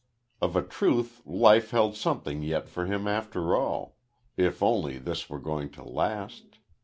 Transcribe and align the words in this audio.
Of 0.41 0.55
a 0.55 0.63
truth 0.63 1.21
life 1.27 1.69
held 1.69 1.95
something 1.95 2.41
yet 2.41 2.67
for 2.67 2.87
him 2.87 3.07
after 3.07 3.55
all, 3.55 3.97
if 4.35 4.63
only 4.63 4.97
this 4.97 5.29
were 5.29 5.37
going 5.39 5.69
to 5.73 5.83
last. 5.83 6.57